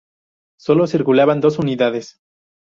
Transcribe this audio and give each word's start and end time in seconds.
Sólo 0.59 0.87
circulaban 0.87 1.41
dos 1.41 1.59
unidades. 1.59 2.19